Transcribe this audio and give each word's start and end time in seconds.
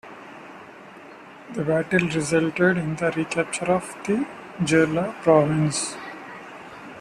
The 1.53 1.63
battle 1.63 2.07
resulted 2.07 2.75
in 2.77 2.95
the 2.95 3.11
recapture 3.15 3.67
of 3.71 3.95
the 4.07 4.25
Jeolla 4.65 5.13
province. 5.21 5.95